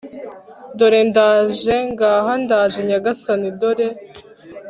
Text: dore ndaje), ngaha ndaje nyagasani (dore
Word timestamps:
dore 0.77 1.01
ndaje), 1.09 1.75
ngaha 1.91 2.31
ndaje 2.43 2.79
nyagasani 2.89 3.49
(dore 3.59 3.87